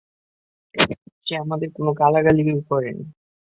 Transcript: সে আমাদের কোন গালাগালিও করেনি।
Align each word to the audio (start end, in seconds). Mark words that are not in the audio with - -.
সে 1.25 1.33
আমাদের 1.35 1.69
কোন 1.75 1.87
গালাগালিও 1.93 2.57
করেনি। 2.69 3.05